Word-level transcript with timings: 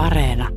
Areena. 0.00 0.48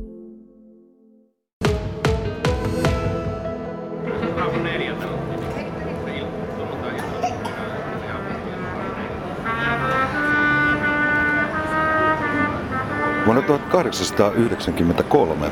Vuonna 13.26 13.42
1893 13.42 15.46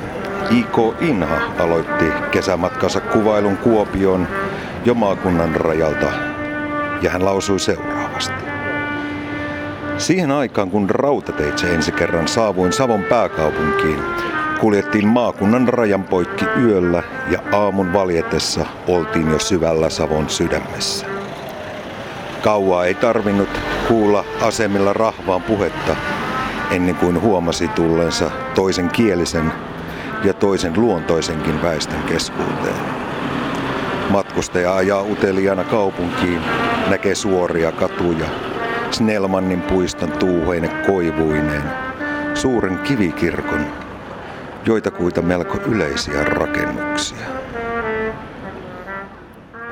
I.K. 0.51 0.77
Inha 1.01 1.41
aloitti 1.59 2.05
kesämatkansa 2.31 3.01
kuvailun 3.01 3.57
Kuopion 3.57 4.29
jo 4.85 4.95
maakunnan 4.95 5.55
rajalta 5.55 6.13
ja 7.03 7.11
hän 7.11 7.25
lausui 7.25 7.61
seuraavasti. 7.61 8.52
Siihen 10.03 10.31
aikaan, 10.31 10.71
kun 10.71 10.91
rautateitse 10.91 11.75
ensi 11.75 11.93
kerran 11.93 12.29
saavuin 12.29 12.73
Savon 12.73 13.05
pääkaupunkiin, 13.05 14.01
kuljettiin 14.61 15.09
maakunnan 15.09 15.69
rajan 15.69 16.05
poikki 16.05 16.45
yöllä 16.63 17.03
ja 17.31 17.39
aamun 17.53 17.93
valjetessa 17.93 18.67
oltiin 18.89 19.31
jo 19.31 19.39
syvällä 19.39 19.91
Savon 19.91 20.31
sydämessä. 20.31 21.07
Kauaa 22.41 22.85
ei 22.85 22.95
tarvinnut 22.95 23.49
kuulla 23.89 24.25
asemilla 24.41 24.93
rahvaan 24.93 25.43
puhetta, 25.43 25.97
ennen 26.71 26.95
kuin 26.95 27.21
huomasi 27.21 27.69
tullensa 27.69 28.31
toisen 28.55 28.89
kielisen 28.89 29.53
ja 30.25 30.35
toisen 30.35 30.73
luontoisenkin 30.77 31.63
väestön 31.63 32.03
keskuuteen. 32.03 32.81
Matkustaja 34.11 34.77
ajaa 34.77 35.03
uteliaana 35.03 35.65
kaupunkiin, 35.65 36.41
näkee 36.89 37.15
suoria 37.15 37.73
katuja, 37.73 38.27
Snellmannin 38.93 39.63
puiston 39.63 40.13
tuuheine 40.13 40.69
koivuineen, 40.87 41.63
suuren 42.35 42.79
kivikirkon, 42.79 43.67
joitakuita 44.67 45.23
melko 45.23 45.59
yleisiä 45.67 46.25
rakennuksia. 46.25 47.27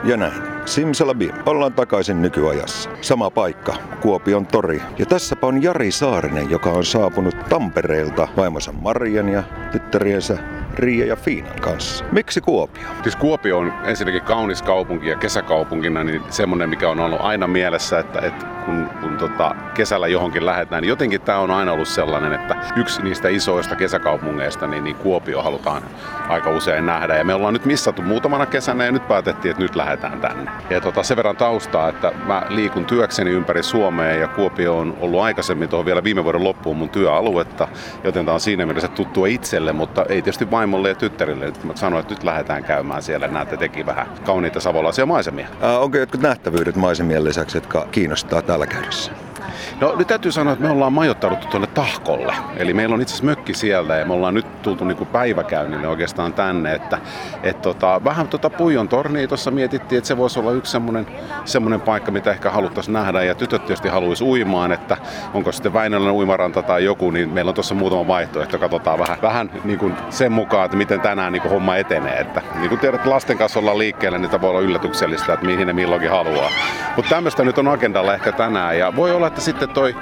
Ja 0.04 0.16
näin. 0.16 0.50
Simsalabim. 0.64 1.30
Ollaan 1.46 1.72
takaisin 1.72 2.22
nykyajassa. 2.22 2.90
Sama 3.00 3.30
paikka, 3.30 3.74
Kuopion 4.00 4.46
tori. 4.46 4.82
Ja 4.98 5.06
tässäpä 5.06 5.46
on 5.46 5.62
Jari 5.62 5.90
Saarinen, 5.90 6.50
joka 6.50 6.70
on 6.70 6.84
saapunut 6.84 7.36
Tampereelta 7.48 8.28
vaimonsa 8.36 8.72
Marian 8.72 9.28
ja 9.28 9.42
tyttäriensä 9.72 10.38
Riia 10.74 11.06
ja 11.06 11.16
Fiinan 11.16 11.60
kanssa. 11.60 12.04
Miksi 12.12 12.40
Kuopio? 12.40 12.88
Siis 13.02 13.16
Kuopio 13.16 13.58
on 13.58 13.72
ensinnäkin 13.84 14.22
kaunis 14.22 14.62
kaupunki 14.62 15.08
ja 15.08 15.16
kesäkaupunkina 15.16 16.04
niin 16.04 16.22
semmoinen, 16.30 16.68
mikä 16.68 16.90
on 16.90 17.00
ollut 17.00 17.20
aina 17.20 17.46
mielessä, 17.46 17.98
että, 17.98 18.20
että 18.20 18.46
kun, 18.70 18.90
kun 19.00 19.16
tota, 19.16 19.54
kesällä 19.74 20.08
johonkin 20.08 20.46
lähdetään, 20.46 20.82
niin 20.82 20.88
jotenkin 20.88 21.20
tämä 21.20 21.38
on 21.38 21.50
aina 21.50 21.72
ollut 21.72 21.88
sellainen, 21.88 22.32
että 22.32 22.56
yksi 22.76 23.02
niistä 23.02 23.28
isoista 23.28 23.76
kesäkaupungeista, 23.76 24.66
niin, 24.66 24.84
niin 24.84 24.96
Kuopio 24.96 25.42
halutaan 25.42 25.82
aika 26.28 26.50
usein 26.50 26.86
nähdä. 26.86 27.16
Ja 27.16 27.24
me 27.24 27.34
ollaan 27.34 27.52
nyt 27.54 27.64
missattu 27.64 28.02
muutamana 28.02 28.46
kesänä 28.46 28.84
ja 28.84 28.92
nyt 28.92 29.08
päätettiin, 29.08 29.50
että 29.50 29.62
nyt 29.62 29.76
lähdetään 29.76 30.20
tänne. 30.20 30.50
Ja 30.70 30.80
tota, 30.80 31.02
sen 31.02 31.16
verran 31.16 31.36
taustaa, 31.36 31.88
että 31.88 32.12
mä 32.26 32.42
liikun 32.48 32.84
työkseni 32.84 33.30
ympäri 33.30 33.62
Suomea 33.62 34.14
ja 34.14 34.28
Kuopio 34.28 34.78
on 34.78 34.96
ollut 35.00 35.20
aikaisemmin 35.20 35.68
tuohon 35.68 35.86
vielä 35.86 36.04
viime 36.04 36.24
vuoden 36.24 36.44
loppuun 36.44 36.76
mun 36.76 36.88
työaluetta, 36.88 37.68
joten 38.04 38.24
tämä 38.24 38.34
on 38.34 38.40
siinä 38.40 38.66
mielessä 38.66 38.88
tuttua 38.88 39.26
itselle, 39.26 39.72
mutta 39.72 40.04
ei 40.08 40.22
tietysti 40.22 40.50
vaimolle 40.50 40.88
ja 40.88 40.94
tyttärille. 40.94 41.44
Nyt 41.44 41.64
mä 41.64 41.76
sanoin, 41.76 42.00
että 42.00 42.14
nyt 42.14 42.24
lähdetään 42.24 42.64
käymään 42.64 43.02
siellä. 43.02 43.28
Näette 43.28 43.56
teki 43.56 43.86
vähän 43.86 44.06
kauniita 44.24 44.60
savolaisia 44.60 45.06
maisemia. 45.06 45.48
Ää, 45.60 45.78
onko 45.78 45.98
jotkut 45.98 46.20
nähtävyydet 46.20 46.76
maisemien 46.76 47.24
lisäksi, 47.24 47.56
jotka 47.56 47.86
kiinnostaa 47.90 48.42
täällä 48.42 48.59
Alagares. 48.60 49.29
No 49.80 49.94
nyt 49.96 50.08
täytyy 50.08 50.32
sanoa, 50.32 50.52
että 50.52 50.64
me 50.64 50.70
ollaan 50.70 50.92
majoittauduttu 50.92 51.46
tuonne 51.46 51.66
Tahkolle. 51.66 52.34
Eli 52.56 52.74
meillä 52.74 52.94
on 52.94 53.00
itse 53.00 53.12
asiassa 53.12 53.26
mökki 53.26 53.54
siellä 53.54 53.96
ja 53.96 54.06
me 54.06 54.12
ollaan 54.12 54.34
nyt 54.34 54.62
tultu 54.62 54.84
niin 54.84 55.06
päiväkäynnille 55.06 55.88
oikeastaan 55.88 56.32
tänne. 56.32 56.74
Että, 56.74 56.98
et 57.42 57.62
tota, 57.62 58.00
vähän 58.04 58.28
tota 58.28 58.50
Puijon 58.50 58.88
tornia 58.88 59.28
tuossa 59.28 59.50
mietittiin, 59.50 59.98
että 59.98 60.08
se 60.08 60.16
voisi 60.16 60.40
olla 60.40 60.52
yksi 60.52 60.72
semmoinen, 60.72 61.06
semmoinen 61.44 61.80
paikka, 61.80 62.10
mitä 62.10 62.30
ehkä 62.30 62.50
haluttaisiin 62.50 62.92
nähdä. 62.92 63.22
Ja 63.22 63.34
tytöt 63.34 63.66
tietysti 63.66 63.88
haluaisi 63.88 64.24
uimaan, 64.24 64.72
että 64.72 64.96
onko 65.34 65.52
sitten 65.52 65.72
Väinölän 65.72 66.12
uimaranta 66.12 66.62
tai 66.62 66.84
joku, 66.84 67.10
niin 67.10 67.28
meillä 67.28 67.48
on 67.48 67.54
tuossa 67.54 67.74
muutama 67.74 68.06
vaihtoehto. 68.06 68.58
Katsotaan 68.58 68.98
vähän, 68.98 69.18
vähän 69.22 69.50
niin 69.64 69.78
kuin 69.78 69.94
sen 70.10 70.32
mukaan, 70.32 70.64
että 70.64 70.76
miten 70.76 71.00
tänään 71.00 71.32
niin 71.32 71.42
kuin 71.42 71.52
homma 71.52 71.76
etenee. 71.76 72.20
Että, 72.20 72.42
niin 72.54 72.68
kuin 72.68 72.78
tiedät, 72.78 73.06
lasten 73.06 73.38
kanssa 73.38 73.58
ollaan 73.58 73.78
liikkeellä, 73.78 74.18
niin 74.18 74.40
voi 74.40 74.50
olla 74.50 74.60
yllätyksellistä, 74.60 75.32
että 75.32 75.46
mihin 75.46 75.66
ne 75.66 75.72
milloinkin 75.72 76.10
haluaa. 76.10 76.50
Mutta 76.96 77.14
tämmöistä 77.14 77.44
nyt 77.44 77.58
on 77.58 77.68
agendalla 77.68 78.14
ehkä 78.14 78.32
tänään. 78.32 78.78
Ja 78.78 78.96
voi 78.96 79.12
olla, 79.12 79.26
että 79.26 79.39
sitten 79.40 79.68
toi 79.68 79.96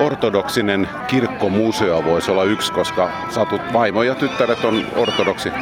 ortodoksinen 0.00 0.88
kirkkomuseo 1.06 2.04
voisi 2.04 2.30
olla 2.30 2.44
yksi, 2.44 2.72
koska 2.72 3.10
satut 3.28 3.60
vaimo 3.72 4.02
ja 4.02 4.14
tyttäret 4.14 4.64
on 4.64 4.86
ortodoksi 4.96 5.52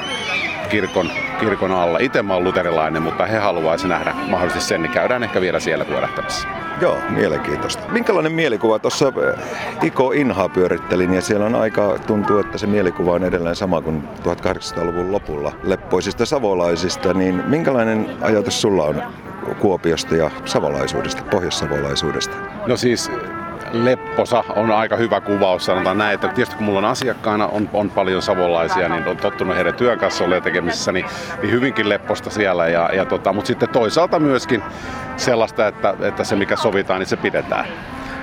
kirkon, 0.69 1.11
kirkon 1.41 1.73
alla. 1.73 1.99
Itse 1.99 2.23
mä 2.23 2.35
oon 2.35 2.45
luterilainen, 2.45 3.03
mutta 3.03 3.27
he 3.27 3.39
haluaisi 3.39 3.89
nähdä 3.89 4.15
mahdollisesti 4.29 4.69
sen, 4.69 4.83
niin 4.83 4.93
käydään 4.93 5.23
ehkä 5.23 5.41
vielä 5.41 5.61
siellä 5.61 5.85
pyörähtämässä. 5.85 6.49
Joo, 6.81 6.99
mielenkiintoista. 7.09 7.83
Minkälainen 7.89 8.33
mielikuva? 8.33 8.79
Tuossa 8.79 9.13
Iko 9.83 10.13
Inha 10.13 10.49
pyörittelin 10.49 11.15
ja 11.15 11.23
siellä 11.23 11.47
on 11.47 11.55
aika, 11.55 11.99
tuntuu, 12.07 12.39
että 12.39 12.59
se 12.59 12.67
mielikuva 12.67 13.13
on 13.13 13.25
edelleen 13.25 13.57
sama 13.57 13.81
kuin 13.83 14.09
1800-luvun 14.25 15.13
lopulla 15.13 15.53
leppoisista 15.63 16.27
savolaisista, 16.27 17.15
niin 17.15 17.43
minkälainen 17.47 18.11
ajatus 18.23 18.61
sulla 18.61 18.85
on 18.85 19.03
Kuopiosta 19.55 20.17
ja 20.17 20.31
savolaisuudesta, 20.45 21.23
pohjoissavolaisuudesta? 21.23 22.37
No 22.67 22.77
siis 22.77 23.11
lepposa 23.73 24.45
on 24.57 24.71
aika 24.71 24.97
hyvä 24.97 25.21
kuvaus, 25.21 25.65
sanotaan 25.65 25.99
näin, 25.99 26.15
että 26.15 26.29
tietysti 26.29 26.57
kun 26.57 26.65
mulla 26.65 26.79
on 26.79 26.85
asiakkaana 26.85 27.47
on, 27.47 27.71
on 27.73 27.91
paljon 27.91 28.23
savolaisia, 28.23 28.89
niin 28.89 29.09
on 29.09 29.17
tottunut 29.17 29.57
heidän 29.57 29.75
työn 29.75 29.99
kanssa 29.99 30.25
olla 30.25 30.41
tekemisissä, 30.41 30.93
niin, 30.93 31.07
niin 31.43 31.53
hyvinkin 31.53 31.89
lepposta 31.89 32.31
siellä, 32.31 32.69
ja, 32.69 32.91
ja 32.93 33.05
tota, 33.05 33.33
mutta 33.33 33.47
sitten 33.47 33.69
toisaalta 33.69 34.19
myöskin 34.19 34.63
sellaista, 35.17 35.67
että, 35.67 35.95
että 36.01 36.25
se 36.25 36.37
mikä 36.37 36.57
sovitaan, 36.57 37.01
niin 37.01 37.09
se 37.09 37.17
pidetään 37.17 37.67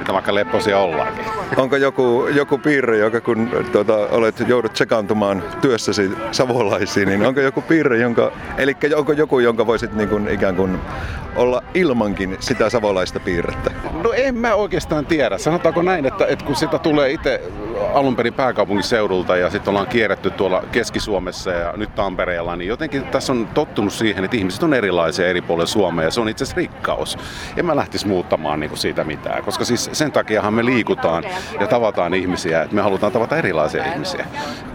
että 0.04 0.14
vaikka 0.14 0.36
lepposia 0.36 0.80
ollaankin. 0.80 1.26
Onko 1.58 1.76
joku, 1.76 2.28
joku 2.28 2.58
piirre, 2.58 2.98
joka 2.98 3.22
kun 3.22 3.50
tuota, 3.72 3.94
olet, 3.96 4.44
joudut 4.48 4.76
sekaantumaan 4.76 5.44
työssäsi 5.62 6.12
savolaisiin, 6.32 7.08
niin 7.08 7.26
onko 7.26 7.40
joku 7.40 7.62
piirre, 7.62 7.98
jonka, 7.98 8.32
eli 8.58 8.76
onko 8.96 9.12
joku, 9.12 9.40
jonka 9.40 9.68
voisit 9.68 9.94
niin 9.94 10.10
kuin, 10.10 10.28
ikään 10.28 10.56
kuin 10.56 10.80
olla 11.36 11.64
ilmankin 11.74 12.38
sitä 12.40 12.70
savolaista 12.70 13.20
piirrettä? 13.20 13.72
No 14.04 14.14
en 14.14 14.36
mä 14.36 14.56
oikeastaan 14.56 15.06
tiedä. 15.06 15.38
Sanotaanko 15.38 15.82
näin, 15.82 16.06
että, 16.06 16.26
että 16.26 16.46
kun 16.46 16.56
sitä 16.56 16.80
tulee 16.80 17.12
itse 17.12 17.42
alun 17.94 18.16
perin 18.16 18.34
pääkaupunkiseudulta 18.34 19.38
ja 19.38 19.50
sitten 19.50 19.72
ollaan 19.72 19.88
kierretty 19.88 20.32
tuolla 20.32 20.64
Keski-Suomessa 20.72 21.52
ja 21.52 21.74
nyt 21.78 21.96
Tampereella, 21.96 22.56
niin 22.56 22.68
jotenkin 22.68 23.04
tässä 23.04 23.34
on 23.34 23.48
tottunut 23.54 23.94
siihen, 23.94 24.24
että 24.24 24.38
ihmiset 24.38 24.64
on 24.64 24.74
erilaisia 24.74 25.28
eri 25.28 25.42
puolilla 25.42 25.68
Suomea 25.68 26.06
ja 26.06 26.12
se 26.12 26.22
on 26.22 26.30
itse 26.30 26.44
asiassa 26.44 26.58
rikkaus. 26.58 27.18
En 27.58 27.66
mä 27.66 27.76
lähtisi 27.76 28.08
muuttamaan 28.08 28.60
niin 28.60 28.70
kuin 28.70 28.80
siitä 28.80 29.04
mitään, 29.04 29.44
koska 29.44 29.66
siis 29.66 29.90
sen 29.94 30.12
takiahan 30.12 30.54
me 30.54 30.66
liikutaan 30.66 31.24
ja 31.60 31.68
tavataan 31.68 32.14
ihmisiä, 32.14 32.62
että 32.62 32.76
me 32.76 32.82
halutaan 32.82 33.12
tavata 33.12 33.38
erilaisia 33.38 33.94
ihmisiä. 33.94 34.26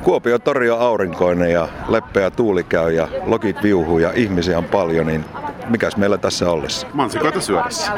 Kuopio 0.03 0.39
tori 0.39 0.71
on 0.71 0.81
aurinkoinen 0.81 1.53
ja 1.53 1.69
leppeä 1.89 2.31
tuuli 2.31 2.65
käy 2.65 2.93
ja 2.93 3.09
lokit 3.27 3.63
viuhuu 3.63 3.99
ja 3.99 4.13
ihmisiä 4.15 4.59
on 4.59 4.65
paljon, 4.65 5.07
niin 5.07 5.25
mikäs 5.69 5.97
meillä 5.97 6.19
tässä 6.19 6.51
ollessa? 6.51 6.87
Mansikoita 6.93 7.41
syödessä. 7.41 7.93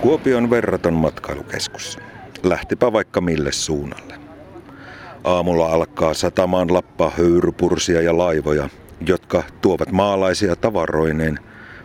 Kuopion 0.00 0.50
verraton 0.50 0.94
matkailukeskus. 0.94 1.98
Lähtipä 2.42 2.92
vaikka 2.92 3.20
mille 3.20 3.52
suunnalle. 3.52 4.27
Aamulla 5.28 5.72
alkaa 5.72 6.14
satamaan 6.14 6.74
lappaa 6.74 7.12
höyrypursia 7.18 8.00
ja 8.02 8.18
laivoja, 8.18 8.68
jotka 9.06 9.42
tuovat 9.60 9.92
maalaisia 9.92 10.56
tavaroineen 10.56 11.38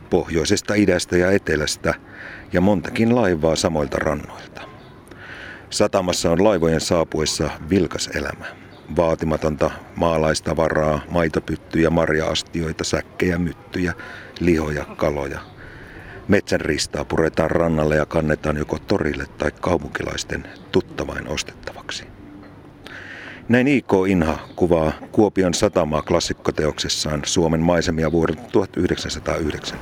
pohjoisesta, 0.09 0.73
idästä 0.73 1.17
ja 1.17 1.31
etelästä 1.31 1.93
ja 2.53 2.61
montakin 2.61 3.15
laivaa 3.15 3.55
samoilta 3.55 3.97
rannoilta. 3.99 4.61
Satamassa 5.69 6.31
on 6.31 6.43
laivojen 6.43 6.81
saapuessa 6.81 7.49
vilkas 7.69 8.07
elämä. 8.07 8.45
Vaatimatonta 8.95 9.71
maalaistavaraa, 9.95 10.99
maitopyttyjä, 11.09 11.89
marjaastioita, 11.89 12.83
säkkejä, 12.83 13.37
myttyjä, 13.37 13.93
lihoja, 14.39 14.85
kaloja. 14.85 15.39
Metsän 16.27 16.61
ristaa 16.61 17.05
puretaan 17.05 17.51
rannalle 17.51 17.95
ja 17.95 18.05
kannetaan 18.05 18.57
joko 18.57 18.79
torille 18.79 19.25
tai 19.37 19.51
kaupunkilaisten 19.61 20.47
tuttavain 20.71 21.27
ostettavaksi. 21.27 22.12
Näin 23.49 23.67
I.K. 23.67 23.91
Inha 24.07 24.37
kuvaa 24.55 24.91
Kuopion 25.11 25.53
satamaa 25.53 26.01
klassikkoteoksessaan 26.01 27.21
Suomen 27.25 27.59
maisemia 27.59 28.11
vuodelta 28.11 28.41
1909. 28.51 29.79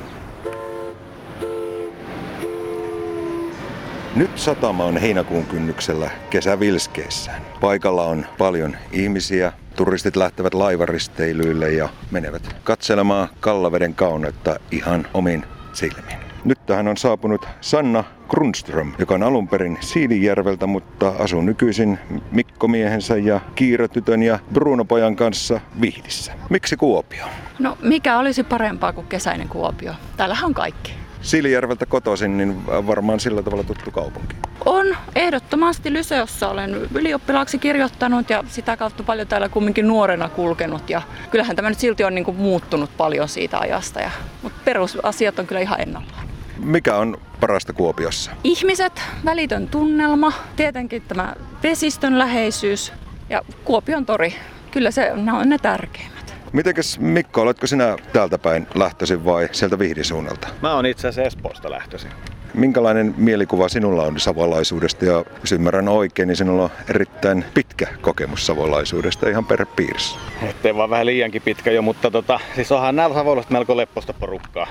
Nyt 4.15 4.37
satama 4.37 4.85
on 4.85 4.97
heinäkuun 4.97 5.45
kynnyksellä 5.45 6.09
kesävilskeissään. 6.29 7.41
Paikalla 7.61 8.03
on 8.03 8.25
paljon 8.37 8.77
ihmisiä. 8.91 9.53
Turistit 9.75 10.15
lähtevät 10.15 10.53
laivaristeilyille 10.53 11.71
ja 11.71 11.89
menevät 12.11 12.55
katselemaan 12.63 13.27
Kallaveden 13.39 13.95
kauneutta 13.95 14.59
ihan 14.71 15.07
omin 15.13 15.45
silmin. 15.73 16.17
Nyt 16.45 16.65
tähän 16.65 16.87
on 16.87 16.97
saapunut 16.97 17.45
Sanna 17.61 18.03
Grundström, 18.31 18.91
joka 18.99 19.15
on 19.15 19.23
alun 19.23 19.47
perin 19.47 19.77
Siilijärveltä, 19.81 20.67
mutta 20.67 21.13
asuu 21.19 21.41
nykyisin 21.41 21.99
Mikko 22.31 22.67
miehensä 22.67 23.17
ja 23.17 23.39
Kiira-tytön 23.55 24.23
ja 24.23 24.39
Bruno-pojan 24.53 25.15
kanssa 25.15 25.59
Vihdissä. 25.81 26.33
Miksi 26.49 26.75
Kuopio? 26.77 27.25
No 27.59 27.77
mikä 27.81 28.19
olisi 28.19 28.43
parempaa 28.43 28.93
kuin 28.93 29.07
kesäinen 29.07 29.47
Kuopio? 29.47 29.93
Täällähän 30.17 30.45
on 30.45 30.53
kaikki. 30.53 30.93
Siilijärveltä 31.21 31.85
kotoisin, 31.85 32.37
niin 32.37 32.65
varmaan 32.67 33.19
sillä 33.19 33.43
tavalla 33.43 33.63
tuttu 33.63 33.91
kaupunki. 33.91 34.35
On 34.65 34.85
ehdottomasti 35.15 35.93
Lyseossa 35.93 36.49
olen 36.49 36.75
ylioppilaaksi 36.93 37.57
kirjoittanut 37.57 38.29
ja 38.29 38.43
sitä 38.47 38.77
kautta 38.77 39.03
paljon 39.03 39.27
täällä 39.27 39.49
kumminkin 39.49 39.87
nuorena 39.87 40.29
kulkenut. 40.29 40.89
Ja 40.89 41.01
kyllähän 41.31 41.55
tämä 41.55 41.69
nyt 41.69 41.79
silti 41.79 42.03
on 42.03 42.15
niin 42.15 42.25
kuin 42.25 42.37
muuttunut 42.37 42.89
paljon 42.97 43.29
siitä 43.29 43.59
ajasta, 43.59 43.99
ja, 43.99 44.11
mutta 44.41 44.59
perusasiat 44.65 45.39
on 45.39 45.47
kyllä 45.47 45.61
ihan 45.61 45.81
ennallaan. 45.81 46.30
Mikä 46.63 46.95
on 46.95 47.17
parasta 47.39 47.73
Kuopiossa? 47.73 48.31
Ihmiset, 48.43 49.01
välitön 49.25 49.67
tunnelma, 49.67 50.33
tietenkin 50.55 51.01
tämä 51.01 51.35
vesistön 51.63 52.19
läheisyys 52.19 52.93
ja 53.29 53.41
Kuopion 53.63 54.05
tori. 54.05 54.33
Kyllä 54.71 54.91
se, 54.91 55.11
ne 55.15 55.33
on 55.33 55.49
ne 55.49 55.57
tärkeimmät. 55.57 56.35
Mitenkäs 56.53 56.99
Mikko, 56.99 57.41
oletko 57.41 57.67
sinä 57.67 57.97
täältä 58.13 58.37
päin 58.37 58.67
lähtöisin 58.75 59.25
vai 59.25 59.49
sieltä 59.51 59.79
Vihdisuunnalta? 59.79 60.47
Mä 60.61 60.73
oon 60.73 60.85
itse 60.85 61.07
asiassa 61.07 61.27
Espoosta 61.27 61.71
lähtöisin. 61.71 62.11
Minkälainen 62.53 63.13
mielikuva 63.17 63.69
sinulla 63.69 64.03
on 64.03 64.19
savolaisuudesta 64.19 65.05
ja 65.05 65.25
jos 65.41 65.51
ymmärrän 65.51 65.87
oikein, 65.87 66.27
niin 66.27 66.35
sinulla 66.35 66.63
on 66.63 66.69
erittäin 66.89 67.45
pitkä 67.53 67.87
kokemus 68.01 68.45
savolaisuudesta 68.45 69.29
ihan 69.29 69.45
per 69.45 69.65
piirissä. 69.75 70.19
Ettei 70.41 70.75
vaan 70.75 70.89
vähän 70.89 71.05
liiankin 71.05 71.41
pitkä 71.41 71.71
jo, 71.71 71.81
mutta 71.81 72.11
tota, 72.11 72.39
siis 72.55 72.71
onhan 72.71 72.95
nämä 72.95 73.13
savolaiset 73.13 73.51
melko 73.51 73.77
lepposta 73.77 74.13
porukkaa 74.13 74.67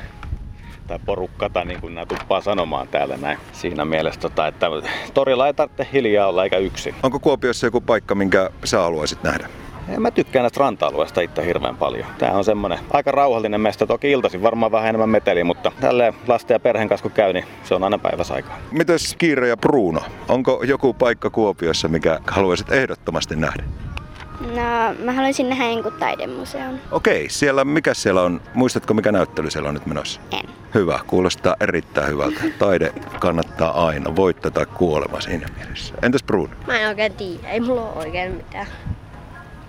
tai 0.90 0.98
porukkata, 1.06 1.64
niin 1.64 1.80
kuin 1.80 1.94
nämä 1.94 2.06
tuppaa 2.06 2.40
sanomaan 2.40 2.88
täällä 2.88 3.16
näin. 3.16 3.38
Siinä 3.52 3.84
mielessä, 3.84 4.20
tota, 4.20 4.46
että 4.46 4.66
torilla 5.14 5.46
ei 5.46 5.54
tarvitse 5.54 5.88
hiljaa 5.92 6.28
olla 6.28 6.44
eikä 6.44 6.58
yksin. 6.58 6.94
Onko 7.02 7.18
Kuopiossa 7.18 7.66
joku 7.66 7.80
paikka, 7.80 8.14
minkä 8.14 8.50
sä 8.64 8.78
haluaisit 8.78 9.22
nähdä? 9.22 9.48
En 9.88 10.02
mä 10.02 10.10
tykkään 10.10 10.42
näistä 10.42 10.60
ranta-alueista 10.60 11.20
itse 11.20 11.46
hirveän 11.46 11.76
paljon. 11.76 12.06
Tää 12.18 12.32
on 12.32 12.44
semmonen 12.44 12.78
aika 12.90 13.10
rauhallinen 13.10 13.60
mesta. 13.60 13.86
Toki 13.86 14.10
iltaisin 14.10 14.42
varmaan 14.42 14.72
vähän 14.72 14.88
enemmän 14.88 15.08
meteli, 15.08 15.44
mutta 15.44 15.72
tälle 15.80 16.14
lasten 16.26 16.54
ja 16.54 16.60
perheen 16.60 16.88
kanssa 16.88 17.02
kun 17.02 17.12
käy, 17.12 17.32
niin 17.32 17.44
se 17.64 17.74
on 17.74 17.84
aina 17.84 17.98
päiväsaikaa. 17.98 18.58
Mites 18.70 19.14
Kiira 19.18 19.46
ja 19.46 19.56
Bruno? 19.56 20.00
Onko 20.28 20.62
joku 20.64 20.94
paikka 20.94 21.30
Kuopiossa, 21.30 21.88
mikä 21.88 22.20
haluaisit 22.26 22.72
ehdottomasti 22.72 23.36
nähdä? 23.36 23.62
No, 24.40 24.94
mä 25.04 25.12
haluaisin 25.12 25.48
nähdä 25.48 25.66
jonkun 25.66 25.92
taidemuseon. 25.92 26.80
Okei, 26.90 27.28
siellä, 27.30 27.64
mikä 27.64 27.94
siellä 27.94 28.22
on? 28.22 28.40
Muistatko 28.54 28.94
mikä 28.94 29.12
näyttely 29.12 29.50
siellä 29.50 29.68
on 29.68 29.74
nyt 29.74 29.86
menossa? 29.86 30.20
En. 30.32 30.48
Hyvä, 30.74 31.00
kuulostaa 31.06 31.56
erittäin 31.60 32.08
hyvältä. 32.08 32.40
Taide 32.58 32.92
kannattaa 33.18 33.86
aina, 33.86 34.16
voittaa 34.16 34.50
tai 34.50 34.66
kuolema 34.66 35.20
siinä 35.20 35.46
mielessä. 35.56 35.94
Entäs 36.02 36.22
Bruno? 36.22 36.54
Mä 36.66 36.78
en 36.78 36.88
oikein 36.88 37.12
tiedä, 37.14 37.48
ei 37.48 37.60
mulla 37.60 37.82
ole 37.82 37.96
oikein 37.96 38.32
mitään. 38.34 38.66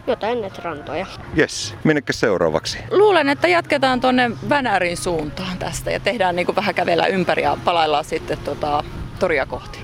Jotain 0.08 0.42
näitä 0.42 0.62
rantoja. 0.64 1.06
Yes, 1.38 1.76
minnekä 1.84 2.14
seuraavaksi? 2.14 2.78
Luulen, 2.92 3.30
että 3.30 3.48
jatketaan 3.48 4.02
tuonne 4.02 4.32
Vänärin 4.50 4.98
suuntaan 4.98 5.58
tästä 5.58 5.92
ja 5.92 6.00
tehdään 6.00 6.36
niin 6.36 6.46
kuin 6.46 6.56
vähän 6.56 6.76
kävellä 6.76 7.06
ympäri 7.06 7.44
ja 7.44 7.58
palaillaan 7.66 8.06
sitten 8.06 8.38
tota, 8.38 8.84
toria 9.20 9.46
kohti. 9.46 9.80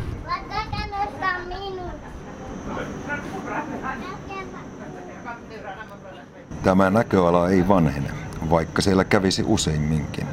Tämä 6.67 6.89
näköala 6.89 7.49
ei 7.49 7.67
vanhene, 7.67 8.09
vaikka 8.49 8.81
siellä 8.81 9.03
kävisi 9.03 9.43
useimminkin. 9.45 10.27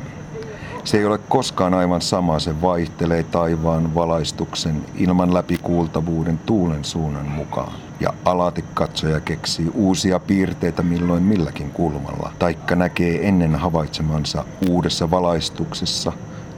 Se 0.84 0.98
ei 0.98 1.04
ole 1.04 1.18
koskaan 1.18 1.74
aivan 1.74 2.02
sama, 2.02 2.38
se 2.38 2.62
vaihtelee 2.62 3.22
taivaan 3.22 3.94
valaistuksen 3.94 4.84
ilman 4.94 5.34
läpikuultavuuden 5.34 6.38
tuulen 6.38 6.84
suunnan 6.84 7.26
mukaan. 7.26 7.72
Ja 8.00 8.14
alati 8.24 8.64
katsoja 8.74 9.20
keksii 9.20 9.70
uusia 9.74 10.20
piirteitä 10.20 10.82
milloin 10.82 11.22
milläkin 11.22 11.70
kulmalla, 11.70 12.32
taikka 12.38 12.76
näkee 12.76 13.28
ennen 13.28 13.54
havaitsemansa 13.54 14.44
uudessa 14.68 15.10
valaistuksessa 15.10 16.12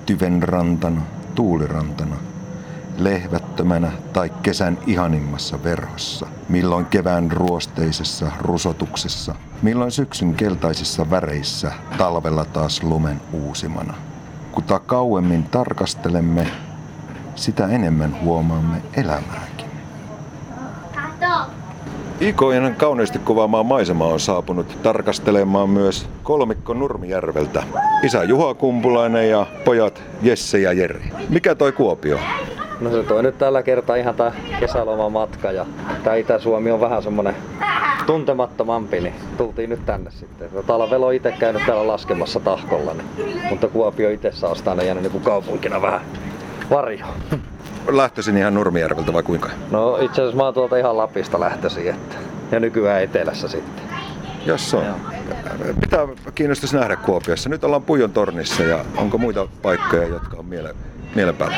tyvenrantana, 0.07 1.03
tuulirantana, 1.35 2.17
lehvättömänä 2.99 3.93
tai 4.13 4.31
kesän 4.43 4.79
ihanimmassa 4.87 5.65
verhossa, 5.65 6.27
milloin 6.49 6.87
kevään 6.87 7.33
ruosteisessa 7.33 8.33
rusotuksessa, 8.41 9.35
milloin 9.63 9.91
syksyn 9.91 10.35
keltaisissa 10.35 11.11
väreissä, 11.11 11.73
talvella 11.99 12.45
taas 12.45 12.83
lumen 12.83 13.21
uusimana. 13.33 13.95
Kuta 14.53 14.79
kauemmin 14.79 15.45
tarkastelemme, 15.45 16.47
sitä 17.35 17.67
enemmän 17.67 18.21
huomaamme 18.23 18.77
elämääkin. 18.97 19.67
Ikoinen 22.21 22.77
kauniisti 22.77 23.19
kuvaamaa 23.19 23.63
maisema 23.63 24.05
on 24.05 24.21
saapunut 24.21 24.79
tarkastelemaan 24.83 25.71
myös 25.71 26.09
kolmikko 26.23 26.75
Nurmijärveltä. 26.75 27.63
Isä 28.03 28.25
Juha 28.25 28.55
Kumpulainen 28.55 29.31
ja 29.31 29.47
pojat 29.65 30.03
Jesse 30.23 30.59
ja 30.59 30.73
Jeri. 30.73 31.13
Mikä 31.29 31.55
toi 31.55 31.73
Kuopio? 31.73 32.19
No 32.81 32.91
se 32.91 33.03
toi 33.03 33.23
nyt 33.23 33.39
tällä 33.39 33.63
kertaa 33.63 33.97
ihan 33.97 34.15
tää 34.15 34.33
kesälomamatka 34.61 35.53
ja 35.53 35.67
tää 36.05 36.15
Itä-Suomi 36.15 36.71
on 36.71 36.81
vähän 36.81 37.03
semmonen 37.03 37.35
tuntemattomampi, 38.07 39.01
niin 39.01 39.15
tultiin 39.37 39.71
nyt 39.71 39.87
tänne 39.87 40.11
sitten. 40.11 40.51
Talvella 40.67 41.07
on 41.07 41.15
itse 41.15 41.33
käynyt 41.33 41.63
täällä 41.67 41.87
laskemassa 41.87 42.41
tahkolla, 42.41 42.95
niin, 42.95 43.41
mutta 43.51 43.69
Kuopio 43.69 44.11
itse 44.11 44.33
saa 44.33 44.55
aina 44.67 44.83
jäänyt 44.83 45.13
niin 45.13 45.23
kaupunkina 45.23 45.83
vähän 45.83 46.01
varjo. 46.71 47.07
Lähtöisin 47.89 48.37
ihan 48.37 48.55
Nurmijärveltä 48.55 49.13
vai 49.13 49.23
kuinka? 49.23 49.51
No 49.71 49.97
itse 49.97 50.23
asiassa 50.23 50.37
mä 50.37 50.45
oon 50.45 50.55
tuolta 50.55 50.77
ihan 50.77 50.97
Lapista 50.97 51.41
lähtöisin, 51.41 51.91
että, 51.91 52.17
ja 52.51 52.61
nykyään 52.61 53.03
etelässä 53.03 53.49
sitten. 53.49 53.85
Jos 54.47 54.75
on. 54.75 54.85
Pitää 55.81 56.09
kiinnostaisi 56.35 56.77
nähdä 56.77 56.97
Kuopiossa. 56.97 57.49
Nyt 57.49 57.65
ollaan 57.65 57.83
Pujon 57.83 58.13
tornissa 58.13 58.63
ja 58.63 58.85
onko 58.97 59.19
muita 59.19 59.49
paikkoja, 59.63 60.09
jotka 60.09 60.37
on 60.37 60.45
miele, 60.45 60.75
mielen 61.17 61.37
päällä? 61.37 61.57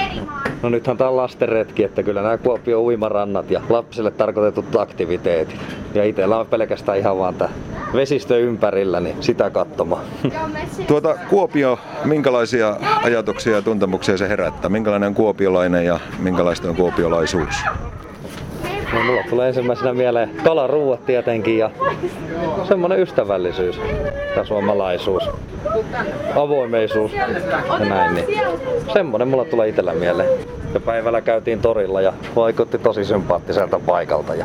No 0.63 0.69
nythän 0.69 0.97
tää 0.97 1.09
on 1.09 1.17
lastenretki, 1.17 1.85
että 1.85 2.03
kyllä 2.03 2.23
nämä 2.23 2.39
Kuopio 2.39 2.81
uimarannat 2.81 3.51
ja 3.51 3.61
lapsille 3.69 4.11
tarkoitetut 4.11 4.77
aktiviteetit. 4.77 5.61
Ja 5.95 6.05
itellä 6.05 6.39
on 6.39 6.47
pelkästään 6.47 6.99
ihan 6.99 7.19
vaan 7.19 7.35
tää 7.35 7.49
vesistö 7.95 8.39
ympärillä, 8.39 9.01
niin 9.01 9.17
sitä 9.21 9.51
katsomaan. 9.51 10.05
Tuota 10.87 11.15
Kuopio, 11.31 11.79
minkälaisia 12.05 12.77
ajatuksia 13.03 13.57
ja 13.57 13.63
tuntemuksia 13.63 14.17
se 14.17 14.29
herättää? 14.29 14.71
Minkälainen 14.71 15.07
on 15.07 15.15
kuopiolainen 15.15 15.85
ja 15.85 16.01
minkälaista 16.19 16.69
on 16.69 16.77
kuopiolaisuus? 16.77 17.55
No, 18.99 19.05
mulla 19.05 19.23
tulee 19.31 19.49
ensimmäisenä 19.49 19.95
mieleen 19.95 20.31
kalaruuat 20.45 21.07
tietenkin 21.07 21.59
ja 21.59 21.71
semmonen 22.69 23.01
ystävällisyys 23.01 23.81
ja 24.37 24.45
suomalaisuus, 24.45 25.23
avoimeisuus 26.37 27.13
ja 27.15 27.27
näin. 27.79 28.15
Niin 28.15 28.41
semmonen 28.93 29.29
mulla 29.29 29.45
tulee 29.45 29.69
itellä 29.69 29.93
mieleen. 29.93 30.29
Ja 30.75 30.81
päivällä 30.81 31.21
käytiin 31.21 31.61
torilla 31.61 32.01
ja 32.01 32.13
vaikutti 32.37 32.79
tosi 32.79 33.05
sympaattiselta 33.05 33.81
paikalta. 33.87 34.35
Ja 34.35 34.45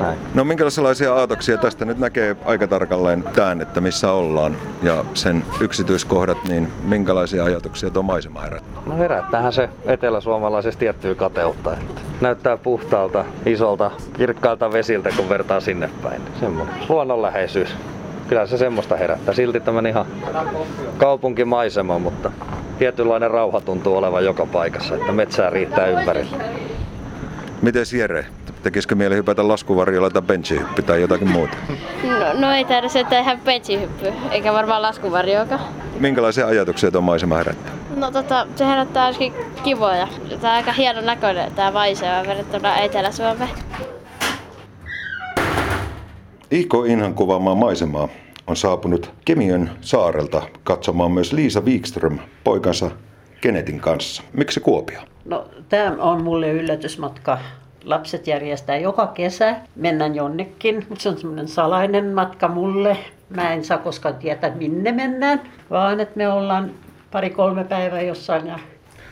näin. 0.00 0.18
No 0.34 0.44
minkälaisia 0.44 1.14
aatoksia 1.14 1.56
tästä 1.56 1.84
nyt 1.84 1.98
näkee 1.98 2.36
aika 2.44 2.66
tarkalleen 2.66 3.22
tämän, 3.22 3.60
että 3.60 3.80
missä 3.80 4.12
ollaan 4.12 4.56
ja 4.82 5.04
sen 5.14 5.44
yksityiskohdat, 5.60 6.38
niin 6.48 6.68
minkälaisia 6.82 7.44
ajatuksia 7.44 7.90
tuo 7.90 8.02
maisema 8.02 8.40
herättää? 8.40 8.82
No 8.86 8.96
herättäähän 8.96 9.52
se 9.52 9.68
eteläsuomalaisesta 9.86 10.78
tiettyä 10.78 11.14
kateutta. 11.14 11.72
Että 11.72 12.00
näyttää 12.20 12.56
puhtaalta, 12.56 13.24
isolta, 13.46 13.90
kirkkaalta 14.12 14.72
vesiltä, 14.72 15.10
kun 15.16 15.28
vertaa 15.28 15.60
sinne 15.60 15.90
päin. 16.02 16.22
Semmoinen 16.40 16.74
luonnonläheisyys. 16.88 17.76
Kyllä 18.28 18.46
se 18.46 18.58
semmoista 18.58 18.96
herättää. 18.96 19.34
Silti 19.34 19.60
tämän 19.60 19.86
ihan 19.86 20.06
kaupunkimaisema, 20.98 21.98
mutta 21.98 22.32
tietynlainen 22.78 23.30
rauha 23.30 23.60
tuntuu 23.60 23.96
olevan 23.96 24.24
joka 24.24 24.46
paikassa, 24.46 24.94
että 24.94 25.12
metsää 25.12 25.50
riittää 25.50 25.86
ympärillä. 25.86 26.36
Miten 27.62 27.84
Jere? 27.98 28.26
Tekisikö 28.62 28.94
mieli 28.94 29.14
hypätä 29.14 29.48
laskuvarjolla 29.48 30.10
tai 30.10 30.22
benchihyppy 30.22 30.82
tai 30.82 31.00
jotakin 31.00 31.30
muuta? 31.30 31.56
No, 32.04 32.40
no 32.40 32.52
ei 32.52 32.64
taida 32.64 32.88
se 32.88 33.04
tehdä 33.04 33.38
petsihyppy, 33.44 34.12
eikä 34.30 34.52
varmaan 34.52 34.82
laskuvarjoakaan. 34.82 35.60
Minkälaisia 36.00 36.46
ajatuksia 36.46 36.90
tuo 36.90 37.00
maisema 37.00 37.36
herättää? 37.36 37.72
No 37.96 38.10
tota, 38.10 38.46
se 38.56 38.66
herättää 38.66 39.04
ainakin 39.04 39.32
kivoja. 39.64 40.08
Tää 40.40 40.50
on 40.50 40.56
aika 40.56 40.72
hieno 40.72 41.00
näköinen 41.00 41.52
tää 41.52 41.70
maisema 41.70 42.22
verrattuna 42.26 42.76
Etelä-Suomeen. 42.76 43.50
Iko 46.50 46.84
Inhan 46.84 47.14
kuvaamaa 47.14 47.54
maisemaa 47.54 48.08
on 48.46 48.56
saapunut 48.56 49.12
Kemiön 49.24 49.70
saarelta 49.80 50.42
katsomaan 50.64 51.12
myös 51.12 51.32
Liisa 51.32 51.60
Wikström 51.60 52.18
poikansa 52.44 52.90
Genetin 53.42 53.80
kanssa. 53.80 54.22
Miksi 54.32 54.60
Kuopio? 54.60 55.00
No, 55.24 55.48
tämä 55.68 55.96
on 55.98 56.22
mulle 56.22 56.50
yllätysmatka. 56.50 57.38
Lapset 57.84 58.26
järjestää 58.26 58.76
joka 58.76 59.06
kesä. 59.06 59.56
Mennään 59.76 60.14
jonnekin, 60.14 60.86
mutta 60.88 61.02
se 61.02 61.08
on 61.08 61.18
semmoinen 61.18 61.48
salainen 61.48 62.14
matka 62.14 62.48
mulle. 62.48 62.96
Mä 63.30 63.52
en 63.52 63.64
saa 63.64 63.78
koskaan 63.78 64.14
tietää, 64.14 64.54
minne 64.54 64.92
mennään, 64.92 65.40
vaan 65.70 66.00
että 66.00 66.16
me 66.16 66.28
ollaan 66.28 66.70
pari-kolme 67.10 67.64
päivää 67.64 68.02
jossain. 68.02 68.46
Ja... 68.46 68.58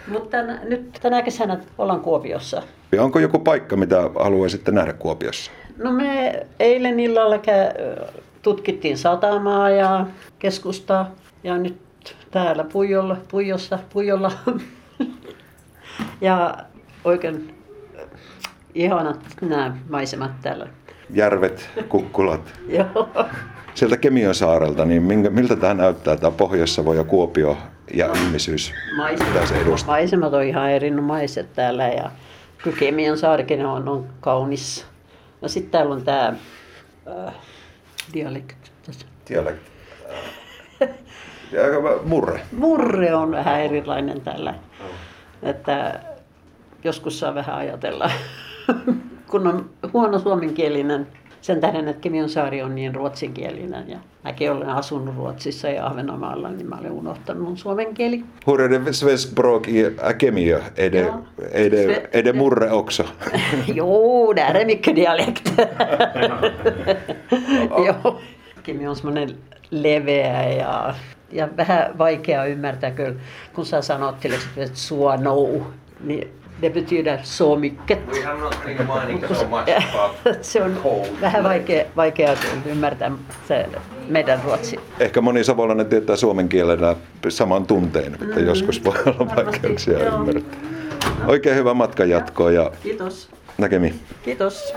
Mutta 0.09 0.31
tänä, 0.31 0.61
nyt 0.65 0.99
tänä 1.03 1.23
kesänä 1.23 1.59
ollaan 1.79 2.01
Kuopiossa. 2.01 2.63
Ja 2.93 3.03
onko 3.03 3.19
joku 3.19 3.39
paikka, 3.39 3.77
mitä 3.77 4.11
haluaisitte 4.19 4.71
nähdä 4.71 4.93
Kuopiossa? 4.93 5.51
No 5.77 5.93
me 5.93 6.47
eilen 6.61 7.01
illalla 7.01 7.37
kä- 7.37 8.11
tutkittiin 8.43 8.99
satamaa 8.99 9.71
ja 9.71 10.07
keskustaa 10.39 11.11
ja 11.45 11.59
nyt 11.59 11.79
täällä 12.31 12.65
Puijolla, 12.65 13.17
Puijossa, 13.31 13.79
Puijolla. 13.93 14.33
ja 16.21 16.57
oikein 17.05 17.58
ihanat 18.75 19.21
nämä 19.41 19.77
maisemat 19.89 20.41
täällä. 20.43 20.67
Järvet, 21.11 21.71
kukkulat. 21.89 22.41
Joo. 22.79 23.09
Sieltä 23.75 23.97
Kemion 23.97 24.35
saarelta, 24.35 24.85
niin 24.85 25.03
miltä 25.31 25.57
tämä 25.57 25.75
näyttää, 25.75 26.17
tämä 26.17 26.31
Pohjois-Savo 26.31 26.95
ja 26.95 27.05
Kuopio 27.05 27.57
ja 27.95 28.13
ihmisyys? 28.13 28.75
Mitä 29.11 29.47
se 29.47 29.61
edustaa? 29.61 29.95
Maisemat 29.95 30.35
on 30.35 30.43
ihan 30.43 30.71
erinomaiset 30.71 31.53
täällä 31.53 31.89
ja 31.89 32.11
Kemion 32.79 33.19
saarikin 33.19 33.67
on, 33.67 33.89
on 33.89 34.07
kaunis. 34.21 34.87
No 35.41 35.49
sitten 35.49 35.71
täällä 35.71 35.95
on 35.95 36.03
tämä 36.03 36.35
äh, 37.27 37.35
dialekti. 38.15 38.71
Dialekti. 39.29 39.71
Ja 41.53 41.63
murre. 42.05 42.41
Murre 42.53 43.15
on 43.15 43.31
vähän 43.31 43.61
erilainen 43.61 44.21
täällä. 44.21 44.55
Että 45.43 46.01
joskus 46.85 47.21
saa 47.21 47.35
vähän 47.35 47.57
ajatella, 47.57 48.11
kun 49.31 49.47
on 49.47 49.71
huono 49.93 50.19
suomenkielinen 50.19 51.07
sen 51.41 51.61
tähden, 51.61 51.89
että 51.89 52.01
Kemion 52.01 52.29
saari 52.29 52.63
on 52.63 52.75
niin 52.75 52.95
ruotsinkielinen. 52.95 53.89
Ja 53.89 53.99
mäkin 54.25 54.53
olen 54.53 54.69
asunut 54.69 55.17
Ruotsissa 55.17 55.69
ja 55.69 55.87
Ahvenanmaalla, 55.87 56.51
niin 56.51 56.69
mä 56.69 56.77
olen 56.81 56.93
unohtanut 56.93 57.43
mun 57.43 57.57
suomen 57.57 57.95
kieli. 57.95 58.25
Hur 58.47 58.61
är 58.63 58.71
det 58.71 58.93
svensk 58.93 59.29
språk 59.31 59.69
i 59.69 59.85
Kemio? 60.19 60.59
Är 60.77 60.93
det, 60.93 60.99
Ja. 61.01 61.19
är 61.53 61.71
det, 61.71 61.87
Sve- 61.87 62.09
är 62.13 62.25
det 62.25 62.33
murre 62.33 62.71
också? 62.71 63.05
jo, 63.75 64.33
där 64.37 64.55
är 64.55 64.67
mycket 64.67 64.97
dialekt. 64.97 65.53
Joo. 67.87 68.21
Kimi 68.63 68.89
on 68.89 68.97
semmoinen 68.97 69.29
leveä 69.71 70.49
ja, 70.53 70.95
ja 71.33 71.49
vähän 71.57 71.99
vaikea 71.99 72.45
ymmärtää 72.45 72.91
kyllä. 72.91 73.15
Kun 73.55 73.67
sä 73.67 73.83
sanot 73.83 74.15
että 74.57 74.77
sua 74.77 75.17
nou, 75.17 75.63
niin 76.05 76.29
det 76.63 76.71
betyder 76.75 77.19
så 77.23 77.57
mycket. 77.57 77.99
se 80.43 80.63
on 80.63 80.77
vähän 81.21 81.45
vaikea, 81.45 81.85
vaikea 81.97 82.37
ymmärtää 82.67 83.11
se 83.49 83.67
meidän 84.09 84.41
ruotsi. 84.45 84.81
Ehkä 85.01 85.21
moni 85.21 85.45
savolainen 85.45 85.87
tietää 85.87 86.17
suomen 86.17 86.49
kielellä 86.49 86.97
saman 87.29 87.67
tunteen, 87.67 88.17
mutta 88.21 88.41
joskus 88.41 88.85
voi 88.85 88.95
olla 89.07 89.13
Mm. 89.19 89.19
Varmasti, 89.19 89.45
vaikeuksia 89.63 89.99
joo. 89.99 90.17
ymmärtää. 90.21 90.59
Oikein 91.27 91.57
hyvä 91.57 91.75
matkan 91.75 92.11
jatkoa 92.11 92.51
ja 92.51 92.71
Kiitos. 92.83 93.29
näkemiin. 93.59 94.01
Kiitos. 94.23 94.75